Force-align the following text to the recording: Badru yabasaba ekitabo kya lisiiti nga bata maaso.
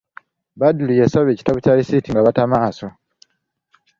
Badru 0.59 0.91
yabasaba 0.95 1.29
ekitabo 1.31 1.57
kya 1.63 1.77
lisiiti 1.77 2.09
nga 2.11 2.25
bata 2.25 2.43
maaso. 2.51 2.87